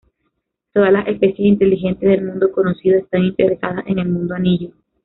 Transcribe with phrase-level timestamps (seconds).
[0.73, 4.71] Todas las especies inteligentes del mundo conocido están interesadas en el mundo anillo.